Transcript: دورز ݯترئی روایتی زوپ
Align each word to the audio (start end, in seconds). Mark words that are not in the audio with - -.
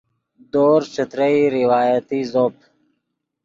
دورز 0.51 0.87
ݯترئی 0.93 1.41
روایتی 1.57 2.19
زوپ 2.31 2.55